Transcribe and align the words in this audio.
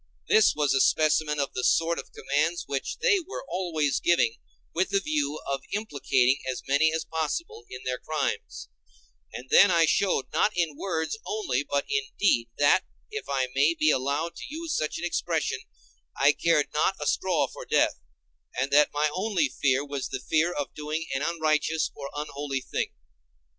This 0.27 0.55
was 0.55 0.73
a 0.73 0.81
specimen 0.81 1.39
of 1.39 1.53
the 1.53 1.63
sort 1.63 1.99
of 1.99 2.11
commands 2.11 2.63
which 2.65 2.97
they 3.03 3.19
were 3.19 3.45
always 3.47 3.99
giving 3.99 4.37
with 4.73 4.89
the 4.89 4.99
view 4.99 5.39
of 5.45 5.61
implicating 5.73 6.39
as 6.51 6.63
many 6.67 6.91
as 6.91 7.05
possible 7.05 7.65
in 7.69 7.83
their 7.83 7.99
crimes; 7.99 8.67
and 9.31 9.51
then 9.51 9.69
I 9.69 9.85
showed, 9.85 10.31
not 10.33 10.53
in 10.57 10.75
words 10.75 11.19
only, 11.23 11.61
but 11.63 11.85
in 11.87 12.01
deed, 12.17 12.49
that, 12.57 12.83
if 13.11 13.29
I 13.29 13.49
may 13.53 13.75
be 13.75 13.91
allowed 13.91 14.35
to 14.37 14.45
use 14.49 14.75
such 14.75 14.97
an 14.97 15.05
expression, 15.05 15.59
I 16.15 16.31
cared 16.31 16.73
not 16.73 16.95
a 16.99 17.05
straw 17.05 17.45
for 17.45 17.63
death, 17.63 17.99
and 18.59 18.71
that 18.71 18.91
my 18.91 19.07
only 19.13 19.49
fear 19.49 19.85
was 19.85 20.09
the 20.09 20.19
fear 20.19 20.51
of 20.51 20.73
doing 20.73 21.05
an 21.13 21.21
unrighteous 21.21 21.91
or 21.93 22.09
unholy 22.15 22.61
thing. 22.61 22.91